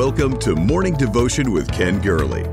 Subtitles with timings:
[0.00, 2.44] Welcome to Morning Devotion with Ken Gurley.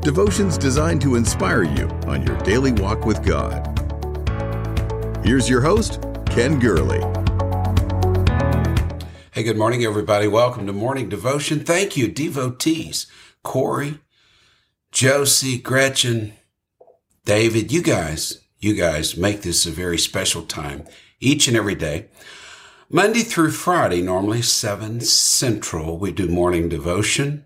[0.00, 3.64] Devotions designed to inspire you on your daily walk with God.
[5.24, 6.98] Here's your host, Ken Gurley.
[9.30, 10.26] Hey, good morning, everybody.
[10.26, 11.60] Welcome to Morning Devotion.
[11.60, 13.06] Thank you, devotees.
[13.44, 14.00] Corey,
[14.90, 16.32] Josie, Gretchen,
[17.24, 20.88] David, you guys, you guys make this a very special time
[21.20, 22.08] each and every day.
[22.90, 27.44] Monday through Friday, normally 7 Central, we do morning devotion.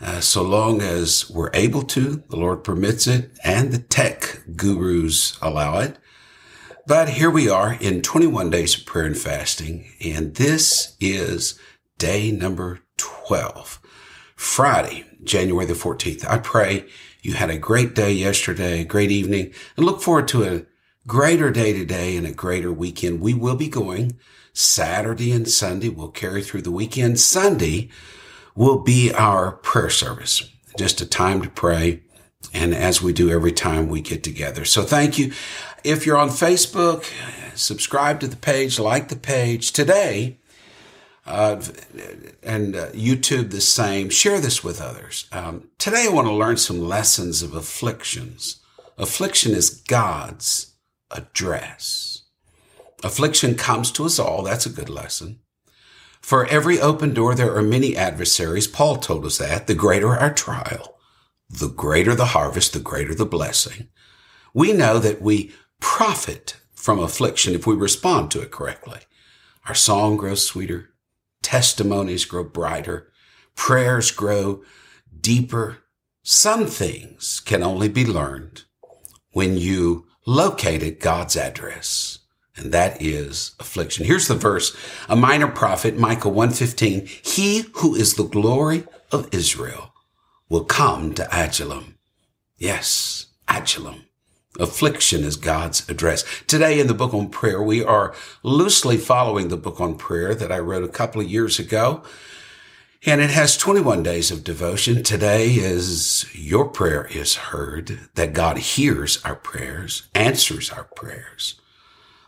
[0.00, 5.38] Uh, so long as we're able to, the Lord permits it, and the tech gurus
[5.40, 5.96] allow it.
[6.88, 11.56] But here we are in 21 days of prayer and fasting, and this is
[11.96, 13.78] day number 12,
[14.34, 16.28] Friday, January the 14th.
[16.28, 16.86] I pray
[17.22, 20.66] you had a great day yesterday, a great evening, and look forward to a
[21.06, 23.20] greater day today and a greater weekend.
[23.20, 24.18] We will be going
[24.54, 25.90] Saturday and Sunday.
[25.90, 27.20] We'll carry through the weekend.
[27.20, 27.90] Sunday
[28.54, 32.00] will be our prayer service, just a time to pray.
[32.52, 34.64] And as we do every time we get together.
[34.64, 35.32] So thank you.
[35.82, 37.10] If you're on Facebook,
[37.54, 40.38] subscribe to the page, like the page today.
[41.26, 41.60] Uh,
[42.42, 44.10] and uh, YouTube the same.
[44.10, 45.26] Share this with others.
[45.32, 48.62] Um, today I want to learn some lessons of afflictions.
[48.98, 50.74] Affliction is God's
[51.10, 52.13] address.
[53.04, 54.42] Affliction comes to us all.
[54.42, 55.40] That's a good lesson.
[56.22, 58.66] For every open door, there are many adversaries.
[58.66, 59.66] Paul told us that.
[59.66, 60.96] The greater our trial,
[61.50, 63.88] the greater the harvest, the greater the blessing.
[64.54, 69.00] We know that we profit from affliction if we respond to it correctly.
[69.68, 70.94] Our song grows sweeter,
[71.42, 73.12] testimonies grow brighter,
[73.54, 74.62] prayers grow
[75.20, 75.80] deeper.
[76.22, 78.64] Some things can only be learned
[79.32, 82.20] when you located God's address
[82.56, 84.04] and that is affliction.
[84.04, 84.76] Here's the verse.
[85.08, 89.92] A minor prophet, Micah 115, he who is the glory of Israel
[90.48, 91.96] will come to Adullam.
[92.56, 94.04] Yes, Adullam.
[94.60, 96.24] Affliction is God's address.
[96.46, 98.14] Today in the book on prayer, we are
[98.44, 102.04] loosely following the book on prayer that I wrote a couple of years ago.
[103.04, 105.02] And it has 21 days of devotion.
[105.02, 111.60] Today is your prayer is heard, that God hears our prayers, answers our prayers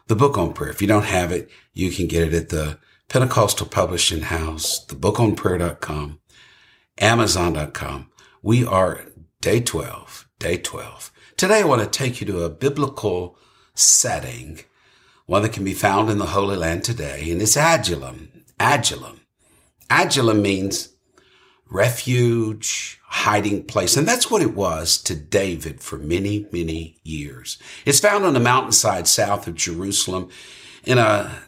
[0.07, 0.71] the book on prayer.
[0.71, 2.79] If you don't have it, you can get it at the
[3.09, 6.21] Pentecostal Publishing House, thebookonprayer.com,
[6.99, 8.11] amazon.com.
[8.43, 9.07] We are
[9.41, 11.13] day 12, day 12.
[11.37, 13.39] Today I want to take you to a biblical
[13.75, 14.61] setting,
[15.27, 18.45] one that can be found in the Holy Land today, and it's Adullam.
[18.59, 19.21] Adullam.
[19.91, 20.95] Adullam means
[21.69, 23.97] refuge, hiding place.
[23.97, 27.59] And that's what it was to David for many, many years.
[27.85, 30.29] It's found on the mountainside south of Jerusalem
[30.85, 31.43] in a,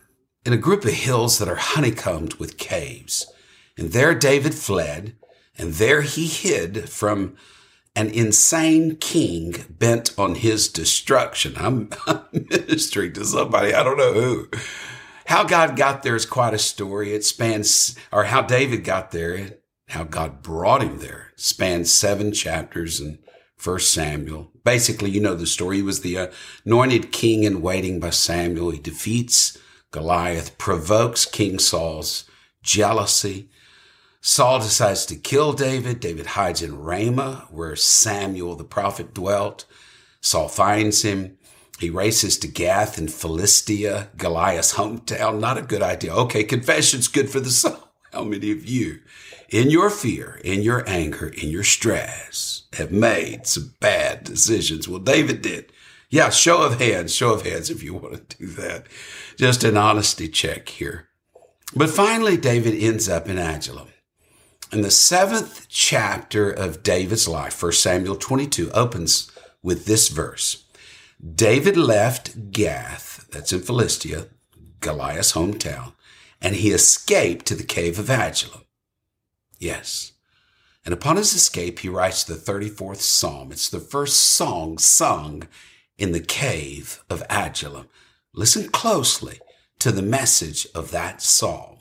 [0.44, 3.26] in a group of hills that are honeycombed with caves.
[3.76, 5.16] And there David fled
[5.56, 7.36] and there he hid from
[7.96, 11.54] an insane king bent on his destruction.
[11.56, 14.48] I'm, I'm ministering to somebody, I don't know who.
[15.26, 17.12] How God got there is quite a story.
[17.12, 19.58] It spans, or how David got there
[19.88, 21.27] how God brought him there.
[21.40, 23.20] Spans seven chapters in
[23.56, 24.50] First Samuel.
[24.64, 25.76] Basically, you know the story.
[25.76, 26.32] He was the
[26.66, 28.70] anointed king in waiting by Samuel.
[28.70, 29.56] He defeats
[29.92, 32.24] Goliath, provokes King Saul's
[32.60, 33.50] jealousy.
[34.20, 36.00] Saul decides to kill David.
[36.00, 39.64] David hides in Ramah, where Samuel the prophet dwelt.
[40.20, 41.38] Saul finds him.
[41.78, 45.38] He races to Gath in Philistia, Goliath's hometown.
[45.38, 46.12] Not a good idea.
[46.12, 47.90] Okay, confession's good for the soul.
[48.12, 48.98] How many of you
[49.48, 54.86] in your fear, in your anger, in your stress, have made some bad decisions.
[54.86, 55.72] Well, David did.
[56.10, 58.86] Yeah, show of hands, show of hands if you want to do that.
[59.36, 61.08] Just an honesty check here.
[61.74, 63.88] But finally, David ends up in Adullam.
[64.70, 69.30] And the seventh chapter of David's life, 1 Samuel 22, opens
[69.62, 70.64] with this verse.
[71.34, 74.28] David left Gath, that's in Philistia,
[74.80, 75.94] Goliath's hometown,
[76.40, 78.62] and he escaped to the cave of Adullam.
[79.58, 80.12] Yes.
[80.84, 83.52] And upon his escape, he writes the 34th Psalm.
[83.52, 85.48] It's the first song sung
[85.98, 87.88] in the cave of Adullam.
[88.32, 89.40] Listen closely
[89.80, 91.78] to the message of that psalm.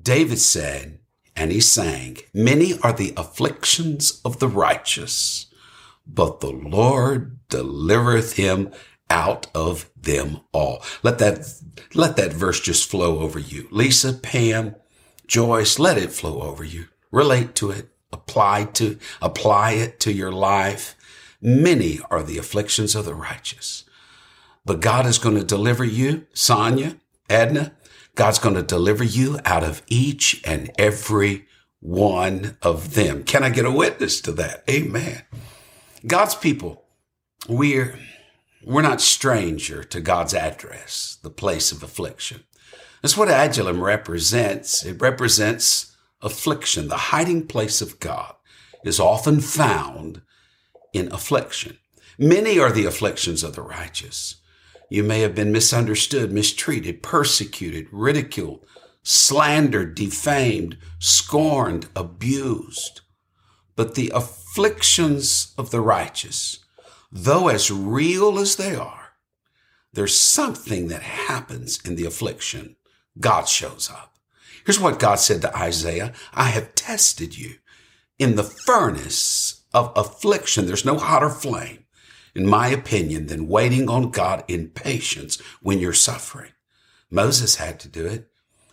[0.00, 0.98] David said,
[1.36, 5.46] and he sang, Many are the afflictions of the righteous,
[6.06, 8.72] but the Lord delivereth him
[9.08, 10.82] out of them all.
[11.02, 11.46] Let that,
[11.94, 13.68] let that verse just flow over you.
[13.70, 14.76] Lisa, Pam,
[15.30, 16.86] Joyce, let it flow over you.
[17.12, 17.88] Relate to it.
[18.12, 20.96] Apply to, apply it to your life.
[21.40, 23.84] Many are the afflictions of the righteous.
[24.64, 26.96] But God is going to deliver you, Sonia,
[27.28, 27.74] Edna.
[28.16, 31.46] God's going to deliver you out of each and every
[31.78, 33.22] one of them.
[33.22, 34.64] Can I get a witness to that?
[34.68, 35.22] Amen.
[36.04, 36.82] God's people,
[37.48, 38.00] we're,
[38.64, 42.42] we're not stranger to God's address, the place of affliction.
[43.02, 44.84] That's what Adullam represents.
[44.84, 46.88] It represents affliction.
[46.88, 48.34] The hiding place of God
[48.84, 50.22] is often found
[50.92, 51.78] in affliction.
[52.18, 54.36] Many are the afflictions of the righteous.
[54.90, 58.66] You may have been misunderstood, mistreated, persecuted, ridiculed,
[59.02, 63.00] slandered, defamed, scorned, abused.
[63.76, 66.58] But the afflictions of the righteous,
[67.10, 69.12] though as real as they are,
[69.92, 72.76] there's something that happens in the affliction.
[73.18, 74.14] God shows up.
[74.64, 77.56] Here's what God said to Isaiah I have tested you
[78.18, 80.66] in the furnace of affliction.
[80.66, 81.84] There's no hotter flame,
[82.34, 86.52] in my opinion, than waiting on God in patience when you're suffering.
[87.10, 88.28] Moses had to do it.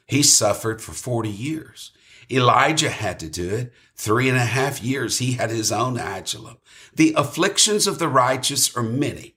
[0.06, 1.92] He suffered for 40 years.
[2.30, 3.74] Elijah had to do it.
[3.96, 5.20] Three and a half years.
[5.20, 6.58] He had his own Adullam.
[6.94, 9.37] The afflictions of the righteous are many.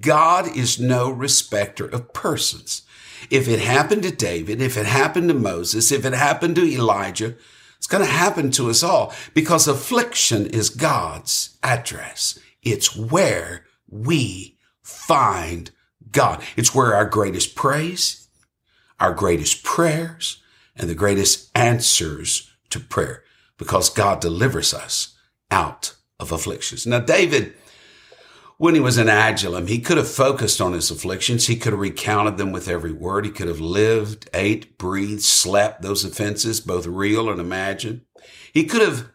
[0.00, 2.82] God is no respecter of persons.
[3.30, 7.36] If it happened to David, if it happened to Moses, if it happened to Elijah,
[7.76, 12.38] it's going to happen to us all because affliction is God's address.
[12.62, 15.70] It's where we find
[16.10, 16.42] God.
[16.56, 18.24] It's where our greatest praise
[19.00, 20.42] our greatest prayers
[20.76, 23.22] and the greatest answers to prayer
[23.58, 25.16] because God delivers us
[25.50, 26.86] out of afflictions.
[26.86, 27.54] Now, David,
[28.56, 31.46] when he was in Adullam, he could have focused on his afflictions.
[31.46, 33.24] He could have recounted them with every word.
[33.24, 38.02] He could have lived, ate, breathed, slept those offenses, both real and imagined.
[38.52, 39.10] He could have,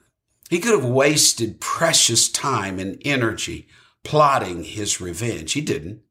[0.49, 3.67] he could have wasted precious time and energy
[4.03, 5.53] plotting his revenge.
[5.53, 6.01] He didn't.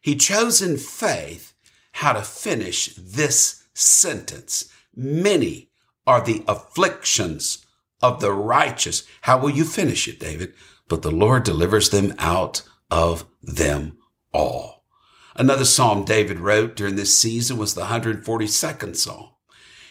[0.00, 1.54] He chose in faith
[1.92, 4.68] how to finish this sentence.
[4.94, 5.70] Many
[6.06, 7.64] are the afflictions
[8.02, 9.04] of the righteous.
[9.22, 10.54] How will you finish it, David?
[10.88, 13.98] But the Lord delivers them out of them
[14.32, 14.84] all.
[15.36, 19.30] Another psalm David wrote during this season was the 142nd psalm.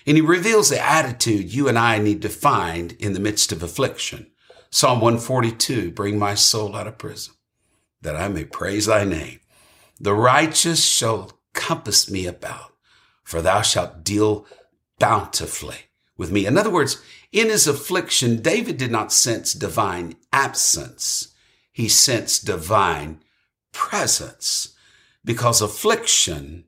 [0.06, 3.64] And he reveals the attitude you and I need to find in the midst of
[3.64, 4.28] affliction.
[4.70, 7.36] Psalm 142, bring my soul out of prison,
[8.02, 9.40] that I may praise thy name.
[10.00, 12.74] The righteous shall compass me about,
[13.24, 14.46] for thou shalt deal
[15.00, 15.78] bountifully
[16.18, 16.46] with me.
[16.46, 17.02] In other words,
[17.34, 21.34] in his affliction, David did not sense divine absence.
[21.72, 23.24] He sensed divine
[23.72, 24.76] presence
[25.26, 26.66] because affliction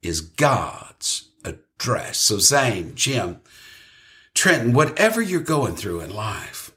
[0.00, 2.18] is God's address.
[2.18, 3.40] So Zane, Jim,
[4.34, 6.70] Trenton, whatever you're going through in life,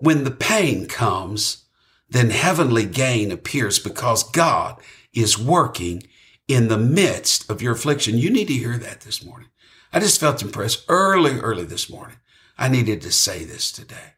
[0.00, 1.64] when the pain comes,
[2.08, 4.80] then heavenly gain appears because God
[5.14, 6.02] is working
[6.48, 8.18] in the midst of your affliction.
[8.18, 9.48] You need to hear that this morning.
[9.92, 12.16] I just felt impressed early, early this morning.
[12.58, 14.14] I needed to say this today.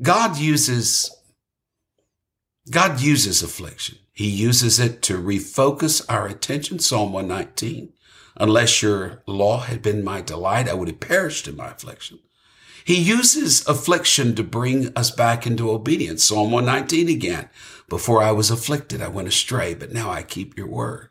[0.00, 1.10] God uses,
[2.70, 3.98] God uses affliction.
[4.12, 6.78] He uses it to refocus our attention.
[6.78, 7.92] Psalm 119.
[8.38, 12.18] Unless your law had been my delight, I would have perished in my affliction.
[12.84, 16.22] He uses affliction to bring us back into obedience.
[16.22, 17.48] Psalm 119 again.
[17.88, 21.10] Before I was afflicted, I went astray, but now I keep your word.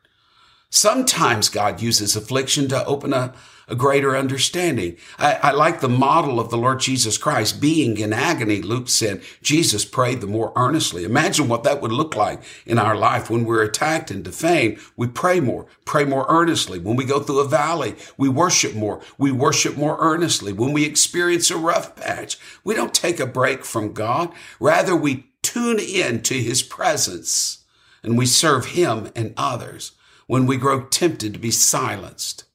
[0.76, 3.34] Sometimes God uses affliction to open a,
[3.70, 4.98] a greater understanding.
[5.18, 8.62] I, I, like the model of the Lord Jesus Christ being in agony.
[8.62, 11.06] Luke said Jesus prayed the more earnestly.
[11.06, 14.78] Imagine what that would look like in our life when we're attacked and defamed.
[14.98, 16.78] We pray more, pray more earnestly.
[16.78, 19.00] When we go through a valley, we worship more.
[19.18, 20.52] We worship more earnestly.
[20.52, 24.30] When we experience a rough patch, we don't take a break from God.
[24.60, 27.64] Rather, we tune in to his presence
[28.04, 29.94] and we serve him and others
[30.28, 32.46] when we grow tempted to be silenced,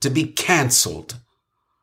[0.00, 1.16] to be canceled.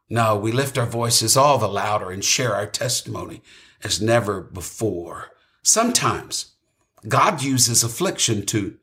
[0.10, 3.42] No, we lift our voices all the louder and share our testimony
[3.84, 5.32] as never before.
[5.64, 6.54] Sometimes
[7.08, 8.78] God uses affliction to,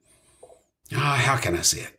[0.92, 1.98] oh, how can I say it?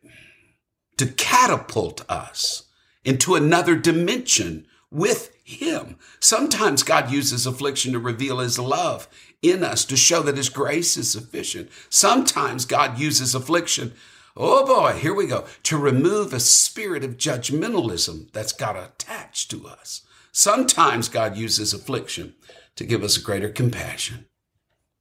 [0.98, 2.64] To catapult us
[3.04, 5.98] into another dimension with Him.
[6.20, 9.08] Sometimes God uses affliction to reveal His love
[9.42, 11.70] in us, to show that His grace is sufficient.
[11.90, 13.94] Sometimes God uses affliction
[14.36, 15.46] Oh boy, here we go.
[15.64, 20.02] To remove a spirit of judgmentalism that's got attached to us.
[20.32, 22.36] Sometimes God uses affliction
[22.76, 24.26] to give us greater compassion,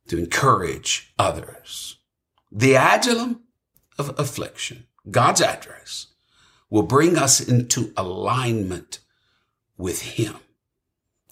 [0.08, 1.96] to encourage others.
[2.50, 3.44] The Adullam
[3.98, 6.08] of affliction, God's address,
[6.68, 8.98] will bring us into alignment
[9.78, 10.36] with Him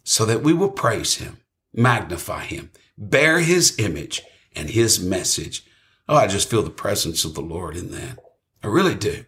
[0.02, 1.38] so that we will praise Him,
[1.74, 4.22] magnify Him, bear His image
[4.56, 5.66] and His message
[6.10, 8.18] Oh, I just feel the presence of the Lord in that.
[8.64, 9.26] I really do.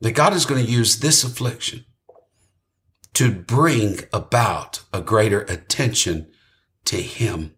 [0.00, 1.86] That God is going to use this affliction
[3.14, 6.28] to bring about a greater attention
[6.84, 7.56] to Him.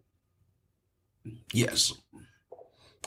[1.53, 1.93] Yes,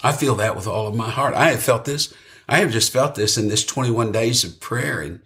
[0.05, 1.35] I feel that with all of my heart.
[1.35, 2.15] I have felt this.
[2.49, 5.21] I have just felt this in this 21 days of prayer and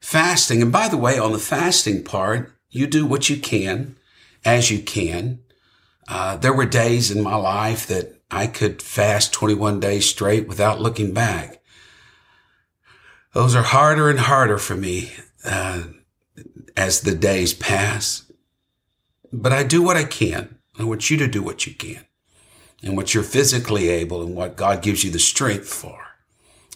[0.00, 0.62] fasting.
[0.62, 3.96] And by the way, on the fasting part, you do what you can
[4.42, 5.40] as you can.
[6.08, 10.80] Uh, there were days in my life that I could fast 21 days straight without
[10.80, 11.62] looking back.
[13.32, 15.12] Those are harder and harder for me
[15.44, 15.84] uh,
[16.76, 18.30] as the days pass.
[19.32, 20.58] But I do what I can.
[20.78, 22.04] I want you to do what you can
[22.82, 25.98] and what you're physically able and what God gives you the strength for.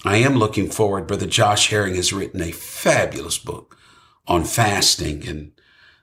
[0.04, 1.06] I am looking forward.
[1.06, 3.78] Brother Josh Herring has written a fabulous book
[4.26, 5.52] on fasting, and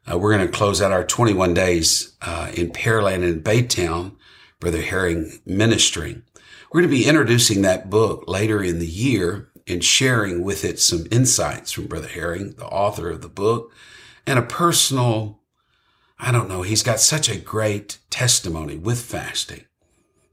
[0.09, 4.13] uh, we're going to close out our 21 days uh, in Pearland and Baytown,
[4.59, 6.23] Brother Herring ministering.
[6.71, 10.79] We're going to be introducing that book later in the year and sharing with it
[10.79, 13.71] some insights from Brother Herring, the author of the book,
[14.27, 15.39] and a personal,
[16.19, 19.63] I don't know, he's got such a great testimony with fasting.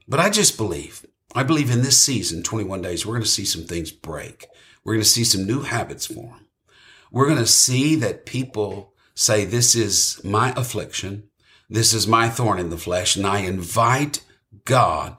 [0.09, 3.45] But I just believe, I believe in this season, 21 days, we're going to see
[3.45, 4.47] some things break.
[4.83, 6.47] We're going to see some new habits form.
[7.11, 11.26] We're going to see that people say, this is my affliction.
[11.69, 13.15] This is my thorn in the flesh.
[13.15, 14.23] And I invite
[14.65, 15.17] God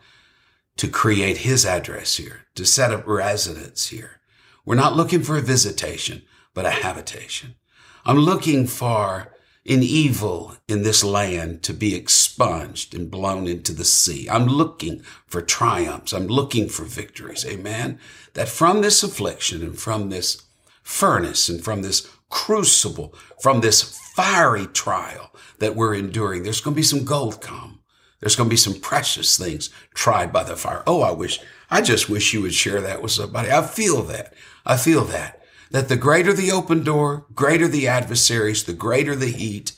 [0.77, 4.21] to create his address here, to set up residence here.
[4.65, 6.23] We're not looking for a visitation,
[6.55, 7.57] but a habitation.
[8.05, 9.33] I'm looking for
[9.65, 14.27] in evil in this land to be expunged and blown into the sea.
[14.31, 16.15] I'm looking for triumphs.
[16.15, 17.45] I'm looking for victories.
[17.45, 17.99] Amen.
[18.33, 20.43] That from this affliction and from this
[20.83, 26.79] furnace and from this crucible, from this fiery trial that we're enduring, there's going to
[26.79, 27.81] be some gold come.
[28.21, 30.83] There's going to be some precious things tried by the fire.
[30.87, 33.51] Oh, I wish, I just wish you would share that with somebody.
[33.51, 34.35] I feel that.
[34.67, 35.39] I feel that
[35.71, 39.73] that the greater the open door, greater the adversaries, the greater the heat.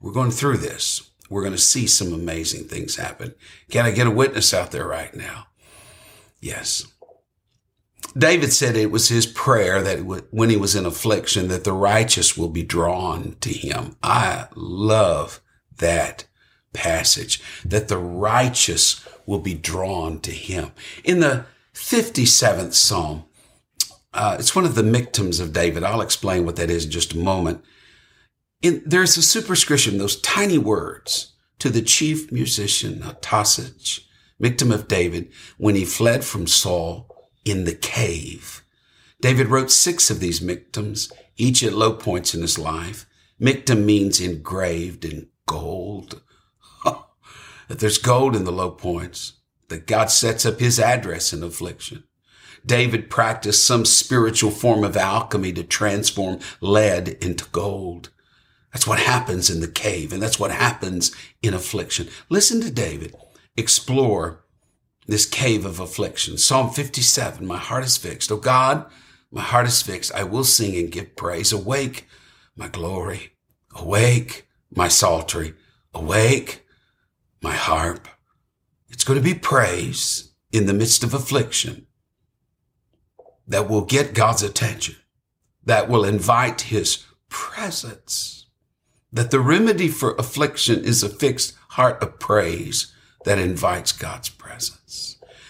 [0.00, 1.10] We're going through this.
[1.28, 3.34] We're going to see some amazing things happen.
[3.70, 5.46] Can I get a witness out there right now?
[6.40, 6.86] Yes.
[8.16, 12.36] David said it was his prayer that when he was in affliction, that the righteous
[12.36, 13.96] will be drawn to him.
[14.02, 15.40] I love
[15.78, 16.26] that
[16.72, 20.72] passage, that the righteous will be drawn to him.
[21.04, 21.44] In the
[21.74, 23.24] 57th Psalm,
[24.14, 25.84] uh, it's one of the miktoms of David.
[25.84, 27.62] I'll explain what that is in just a moment.
[28.62, 34.06] In, there's a superscription, those tiny words to the chief musician, Tasich,
[34.40, 37.12] miktam of David, when he fled from Saul
[37.46, 38.62] in the cave.
[39.20, 43.06] David wrote six of these miktoms, each at low points in his life.
[43.40, 46.20] Miktam means engraved in gold.
[46.84, 49.34] that there's gold in the low points,
[49.68, 52.04] that God sets up his address in affliction.
[52.64, 58.10] David practiced some spiritual form of alchemy to transform lead into gold.
[58.72, 62.08] That's what happens in the cave, and that's what happens in affliction.
[62.28, 63.14] Listen to David
[63.56, 64.44] explore
[65.06, 66.36] this cave of affliction.
[66.38, 68.32] Psalm 57, my heart is fixed.
[68.32, 68.86] Oh God,
[69.30, 70.14] my heart is fixed.
[70.14, 71.52] I will sing and give praise.
[71.52, 72.06] Awake,
[72.56, 73.32] my glory.
[73.74, 75.54] Awake, my psaltery.
[75.94, 76.66] Awake,
[77.42, 78.08] my harp.
[78.88, 81.86] It's going to be praise in the midst of affliction
[83.46, 84.96] that will get God's attention,
[85.64, 88.46] that will invite his presence,
[89.12, 92.92] that the remedy for affliction is a fixed heart of praise
[93.24, 94.85] that invites God's presence.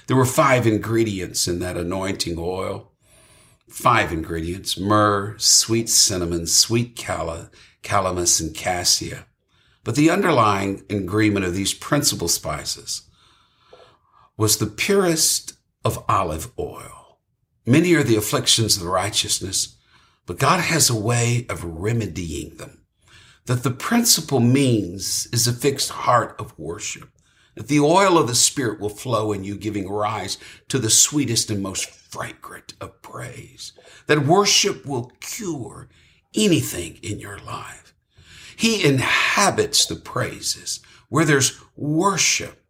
[0.06, 2.92] There were five ingredients in that anointing oil.
[3.68, 9.26] Five ingredients, myrrh, sweet cinnamon, sweet calamus, and cassia.
[9.82, 13.02] But the underlying ingredient of these principal spices
[14.36, 17.18] was the purest of olive oil.
[17.64, 19.76] Many are the afflictions of the righteousness,
[20.26, 22.84] but God has a way of remedying them.
[23.46, 27.08] That the principal means is a fixed heart of worship.
[27.56, 31.50] That the oil of the Spirit will flow in you, giving rise to the sweetest
[31.50, 33.72] and most fragrant of praise.
[34.06, 35.88] That worship will cure
[36.34, 37.94] anything in your life.
[38.56, 42.62] He inhabits the praises where there's worship.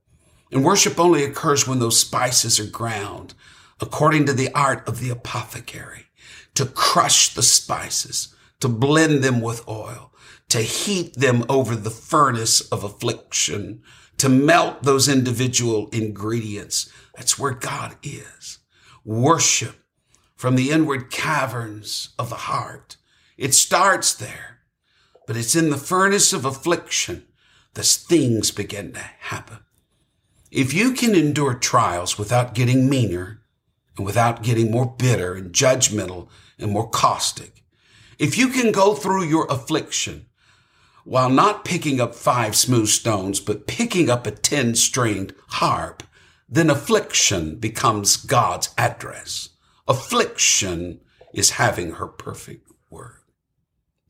[0.52, 3.34] And worship only occurs when those spices are ground
[3.80, 6.06] according to the art of the apothecary,
[6.54, 10.12] to crush the spices, to blend them with oil,
[10.48, 13.82] to heat them over the furnace of affliction,
[14.18, 16.90] to melt those individual ingredients.
[17.14, 18.58] That's where God is.
[19.04, 19.76] Worship
[20.34, 22.96] from the inward caverns of the heart.
[23.36, 24.60] It starts there,
[25.26, 27.26] but it's in the furnace of affliction
[27.74, 29.58] that things begin to happen.
[30.50, 33.42] If you can endure trials without getting meaner,
[33.96, 37.64] and without getting more bitter and judgmental and more caustic.
[38.18, 40.26] If you can go through your affliction
[41.06, 46.02] while not picking up five smooth stones, but picking up a 10 stringed harp,
[46.48, 49.50] then affliction becomes God's address.
[49.86, 51.00] Affliction
[51.32, 53.20] is having her perfect word.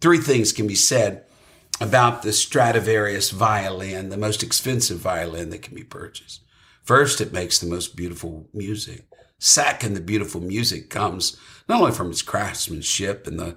[0.01, 1.27] Three things can be said
[1.83, 6.45] about the Stradivarius violin, the most expensive violin that can be purchased.
[6.83, 9.05] First, it makes the most beautiful music.
[9.39, 11.37] Second, the beautiful music comes
[11.69, 13.57] not only from its craftsmanship and the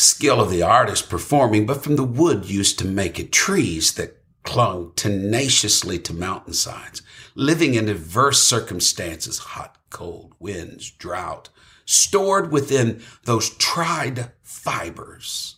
[0.00, 4.16] skill of the artist performing, but from the wood used to make it, trees that
[4.42, 7.02] clung tenaciously to mountainsides,
[7.34, 11.50] living in diverse circumstances, hot, cold, winds, drought,
[11.84, 15.56] stored within those tried fibers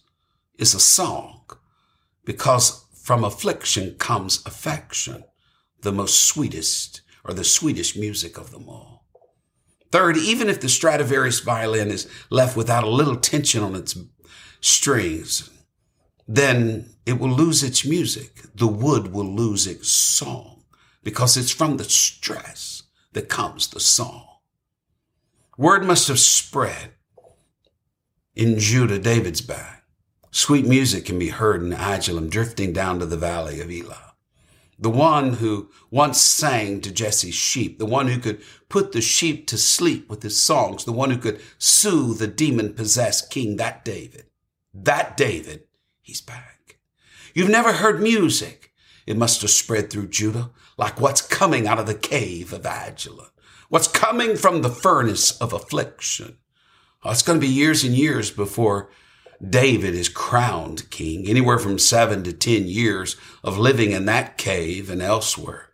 [0.59, 1.45] is a song
[2.25, 5.25] because from affliction comes affection,
[5.83, 9.05] the most sweetest or the sweetest music of them all.
[9.93, 13.95] Third, even if the Stradivarius violin is left without a little tension on its
[14.63, 15.51] strings,
[16.27, 18.41] then it will lose its music.
[18.55, 20.63] The wood will lose its song
[21.03, 24.27] because it's from the stress that comes the song.
[25.59, 26.93] Word must have spread
[28.35, 29.85] in Judah, David's back.
[30.31, 34.15] Sweet music can be heard in Adullam drifting down to the valley of Elah.
[34.79, 38.41] The one who once sang to Jesse's sheep, the one who could
[38.71, 42.73] put the sheep to sleep with his songs, the one who could soothe the demon
[42.73, 44.25] possessed king, that David.
[44.75, 45.65] That David,
[46.01, 46.79] he's back.
[47.35, 48.73] You've never heard music.
[49.07, 53.33] It must have spread through Judah like what's coming out of the cave of Adullam
[53.73, 56.37] what's coming from the furnace of affliction.
[57.03, 58.91] Oh, it's going to be years and years before
[59.43, 64.91] David is crowned king, anywhere from seven to 10 years of living in that cave
[64.91, 65.71] and elsewhere.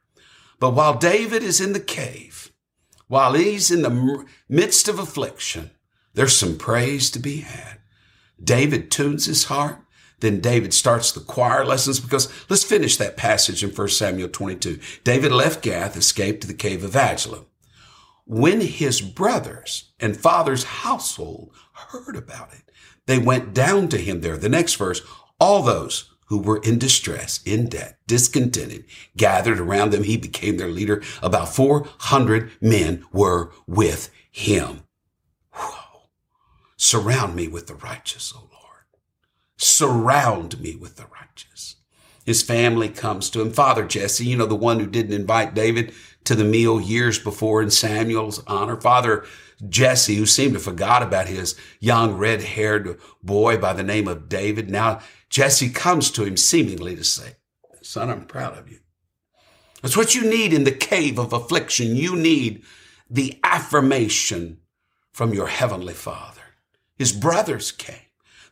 [0.61, 2.53] But while David is in the cave,
[3.09, 5.73] while he's in the midst of affliction,
[6.15, 7.81] there's some praise to be had.
[8.43, 9.79] David tunes his heart.
[10.21, 14.81] Then David starts the choir lessons because let's finish that passage in 1 Samuel 22.
[15.05, 17.47] David left Gath, escaped to the cave of Adullam.
[18.25, 22.71] When his brothers and father's household heard about it,
[23.07, 24.37] they went down to him there.
[24.37, 25.01] The next verse,
[25.41, 28.85] all those who were in distress, in debt, discontented,
[29.17, 30.03] gathered around them.
[30.03, 31.03] He became their leader.
[31.23, 34.83] About 400 men were with him.
[35.53, 35.88] Whoa.
[36.79, 38.85] Surround me with the righteous, O Lord.
[39.57, 41.77] Surround me with the righteous.
[42.25, 43.53] His family comes to him.
[43.53, 45.93] Father Jesse, you know, the one who didn't invite David
[46.25, 48.81] to the meal years before in Samuel's honor.
[48.81, 49.25] Father
[49.69, 54.29] Jesse, who seemed to forgot about his young red haired boy by the name of
[54.29, 54.71] David.
[54.71, 57.37] Now Jesse comes to him seemingly to say,
[57.83, 58.79] son, I'm proud of you.
[59.83, 61.97] That's what you need in the cave of affliction.
[61.97, 62.63] You need
[63.11, 64.61] the affirmation
[65.13, 66.38] from your heavenly father.
[66.99, 67.97] His brothers came.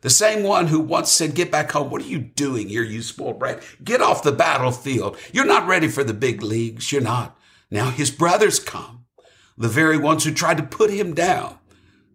[0.01, 1.89] The same one who once said, get back home.
[1.89, 3.61] What are you doing here, you spoiled brat?
[3.83, 5.17] Get off the battlefield.
[5.33, 6.91] You're not ready for the big leagues.
[6.91, 7.37] You're not.
[7.69, 9.05] Now his brothers come,
[9.57, 11.57] the very ones who tried to put him down.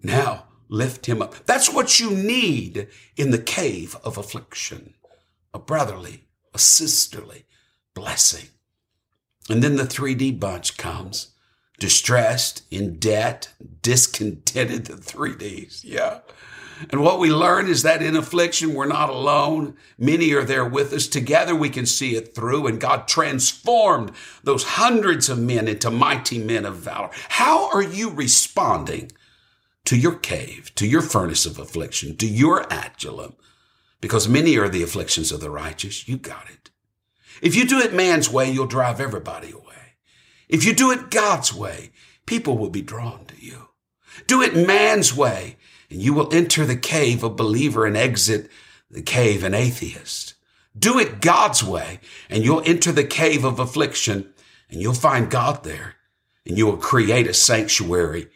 [0.02, 1.44] Now lift him up.
[1.44, 4.94] That's what you need in the cave of affliction
[5.54, 7.44] a brotherly, a sisterly
[7.94, 8.48] blessing.
[9.50, 11.31] And then the 3D bunch comes
[11.82, 15.80] distressed, in debt, discontented, the 3Ds.
[15.82, 16.20] Yeah.
[16.92, 19.76] And what we learn is that in affliction, we're not alone.
[19.98, 21.08] Many are there with us.
[21.08, 22.68] Together we can see it through.
[22.68, 24.12] And God transformed
[24.44, 27.10] those hundreds of men into mighty men of valor.
[27.30, 29.10] How are you responding
[29.84, 33.34] to your cave, to your furnace of affliction, to your Adullam?
[34.00, 36.06] Because many are the afflictions of the righteous.
[36.06, 36.70] You got it.
[37.40, 39.71] If you do it man's way, you'll drive everybody away.
[40.52, 41.92] If you do it God's way,
[42.26, 43.70] people will be drawn to you.
[44.26, 45.56] Do it man's way
[45.90, 48.50] and you will enter the cave a believer and exit
[48.90, 50.34] the cave an atheist.
[50.78, 54.34] Do it God's way and you'll enter the cave of affliction
[54.68, 55.96] and you'll find God there
[56.44, 58.28] and you will create a sanctuary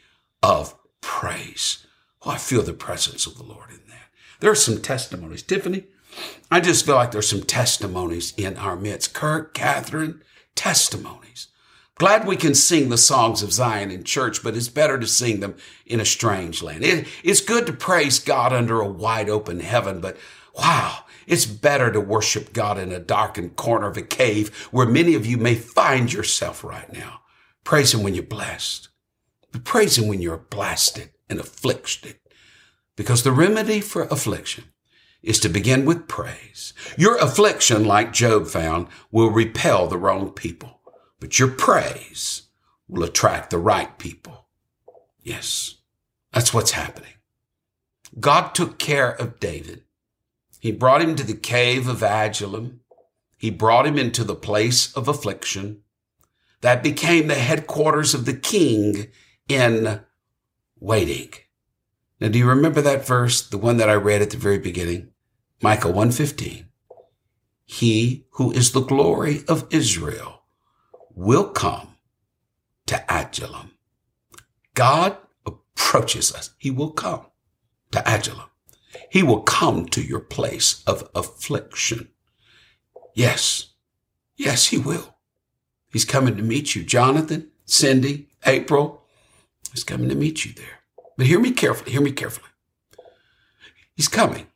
[0.43, 1.87] of praise.
[2.23, 4.09] Oh, I feel the presence of the Lord in that.
[4.41, 5.43] There are some testimonies.
[5.43, 5.85] Tiffany,
[6.51, 9.13] I just feel like there's some testimonies in our midst.
[9.13, 10.23] Kirk, Catherine,
[10.55, 11.49] testimonies.
[11.99, 15.41] Glad we can sing the songs of Zion in church, but it's better to sing
[15.41, 15.57] them
[15.87, 16.85] in a strange land.
[16.85, 20.19] It, it's good to praise God under a wide open heaven, but
[20.55, 25.15] wow, it's better to worship God in a darkened corner of a cave where many
[25.15, 27.23] of you may find yourself right now.
[27.65, 28.91] Praise Him when you're blessed,
[29.51, 32.19] but praise Him when you're blasted and afflicted,
[32.95, 34.65] because the remedy for affliction
[35.23, 36.75] is to begin with praise.
[36.99, 40.76] Your affliction, like Job found, will repel the wrong people.
[41.21, 42.43] But your praise
[42.89, 44.47] will attract the right people.
[45.23, 45.77] Yes,
[46.33, 47.15] that's what's happening.
[48.21, 49.83] God took care of David.
[50.61, 52.81] He brought him to the cave of Adullam.
[53.37, 55.83] He brought him into the place of affliction.
[56.61, 59.09] That became the headquarters of the king
[59.49, 60.01] in
[60.81, 61.31] waiting.
[62.21, 65.09] Now, do you remember that verse, the one that I read at the very beginning?
[65.61, 66.67] Micah 115.
[67.65, 70.36] He who is the glory of Israel
[71.17, 71.97] will come
[72.87, 73.73] to Adullam.
[74.75, 76.51] God approaches us.
[76.59, 77.27] He will come
[77.91, 78.51] to Adullam.
[79.11, 82.11] He will come to your place of affliction.
[83.15, 83.73] Yes.
[84.37, 85.17] Yes, he will.
[85.91, 86.85] He's coming to meet you.
[86.85, 89.03] Jonathan, Cindy, April,
[89.73, 90.81] he's coming to meet you there.
[91.17, 91.93] But hear me carefully.
[91.93, 92.51] Hear me carefully.
[93.95, 94.49] He's coming.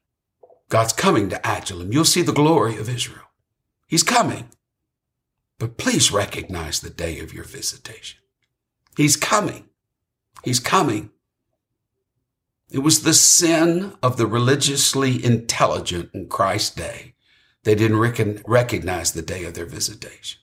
[0.69, 1.93] God's coming to Adullam.
[1.93, 3.25] You'll see the glory of Israel.
[3.89, 4.51] He's coming.
[5.61, 8.19] But please recognize the day of your visitation.
[8.97, 9.69] He's coming.
[10.43, 11.11] He's coming.
[12.71, 17.15] It was the sin of the religiously intelligent in Christ's day.
[17.65, 20.41] They didn't rec- recognize the day of their visitation.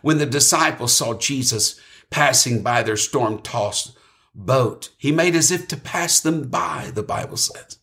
[0.00, 3.94] When the disciples saw Jesus passing by their storm tossed
[4.34, 7.78] boat, he made as if to pass them by, the Bible says.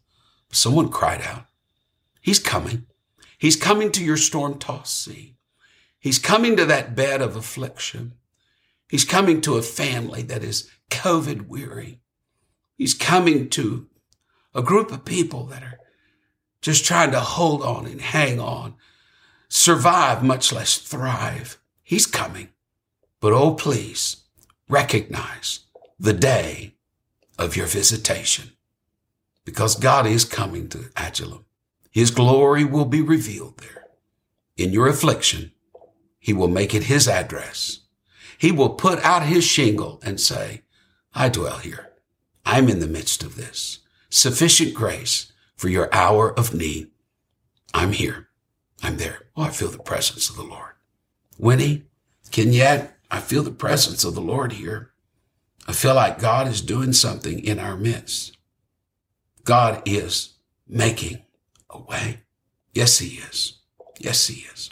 [0.52, 1.46] Someone cried out,
[2.22, 2.88] He's coming.
[3.38, 5.31] He's coming to your storm tossed sea.
[6.02, 8.16] He's coming to that bed of affliction.
[8.90, 12.00] He's coming to a family that is COVID weary.
[12.76, 13.88] He's coming to
[14.54, 15.80] a group of people that are
[16.60, 18.74] just trying to hold on and hang on,
[19.48, 21.60] survive, much less thrive.
[21.84, 22.50] He's coming.
[23.20, 24.24] But oh, please
[24.68, 25.60] recognize
[26.00, 26.74] the day
[27.38, 28.54] of your visitation
[29.46, 31.46] because God is coming to Adullam.
[31.92, 33.86] His glory will be revealed there.
[34.58, 35.52] In your affliction,
[36.22, 37.80] he will make it his address.
[38.38, 40.62] He will put out his shingle and say,
[41.14, 41.90] I dwell here.
[42.46, 43.80] I'm in the midst of this.
[44.10, 46.92] Sufficient grace for your hour of need.
[47.74, 48.30] I'm here.
[48.84, 49.24] I'm there.
[49.36, 50.74] Oh, I feel the presence of the Lord.
[51.40, 51.86] Winnie,
[52.30, 54.92] Kenyette, I feel the presence of the Lord here.
[55.68, 58.38] I feel like God is doing something in our midst.
[59.44, 60.36] God is
[60.68, 61.24] making
[61.70, 62.20] a way.
[62.74, 63.58] Yes, He is.
[64.00, 64.70] Yes, He is.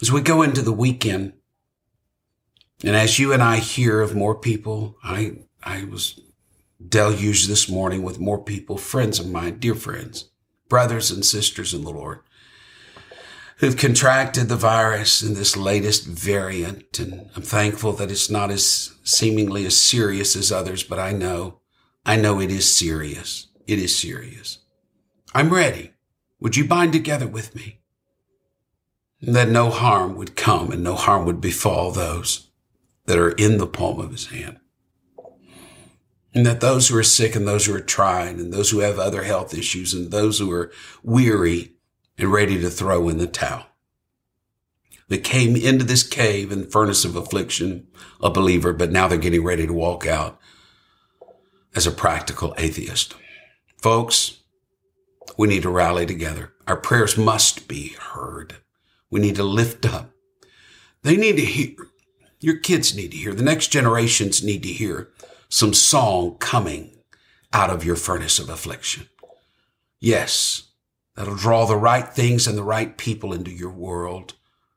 [0.00, 1.32] As we go into the weekend,
[2.84, 6.20] and as you and I hear of more people, I, I was
[6.86, 10.30] deluged this morning with more people, friends of mine, dear friends,
[10.68, 12.20] brothers and sisters in the Lord,
[13.56, 17.00] who've contracted the virus in this latest variant.
[17.00, 21.58] And I'm thankful that it's not as seemingly as serious as others, but I know,
[22.06, 23.48] I know it is serious.
[23.66, 24.58] It is serious.
[25.34, 25.92] I'm ready.
[26.38, 27.77] Would you bind together with me?
[29.20, 32.50] That no harm would come and no harm would befall those
[33.06, 34.60] that are in the palm of his hand.
[36.34, 38.98] And that those who are sick and those who are trying and those who have
[38.98, 40.70] other health issues and those who are
[41.02, 41.72] weary
[42.16, 43.64] and ready to throw in the towel.
[45.08, 47.86] That came into this cave and furnace of affliction,
[48.20, 50.38] a believer, but now they're getting ready to walk out
[51.74, 53.14] as a practical atheist.
[53.78, 54.42] Folks,
[55.38, 56.52] we need to rally together.
[56.66, 58.56] Our prayers must be heard.
[59.10, 60.10] We need to lift up.
[61.02, 61.88] They need to hear
[62.40, 65.10] your kids need to hear, the next generations need to hear
[65.48, 66.96] some song coming
[67.52, 69.08] out of your furnace of affliction.
[70.00, 70.68] Yes,
[71.16, 74.34] that'll draw the right things and the right people into your world.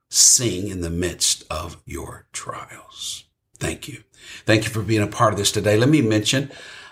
[0.10, 3.26] Sing in the midst of your trials.
[3.60, 4.04] Thank you.
[4.46, 5.78] Thank you for being a part of this today.
[5.78, 6.52] Let me mention,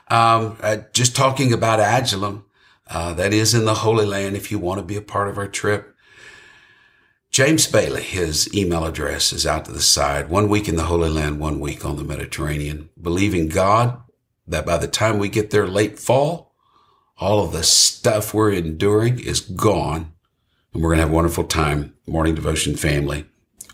[0.09, 2.45] um, uh, just talking about Adullam,
[2.87, 4.37] uh, that is in the Holy Land.
[4.37, 5.95] If you want to be a part of our trip,
[7.31, 10.29] James Bailey, his email address is out to the side.
[10.29, 12.89] One week in the Holy Land, one week on the Mediterranean.
[12.99, 14.01] Believing God
[14.47, 16.55] that by the time we get there late fall,
[17.19, 20.13] all of the stuff we're enduring is gone.
[20.73, 23.25] And we're going to have a wonderful time, morning devotion family,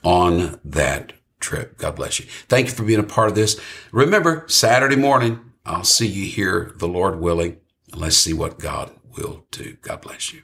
[0.04, 1.78] on that trip.
[1.78, 2.26] God bless you.
[2.50, 3.60] Thank you for being a part of this.
[3.94, 7.58] Remember, Saturday morning, I'll see you here, the Lord willing,
[7.92, 9.78] and let's see what God will do.
[9.82, 10.44] God bless you.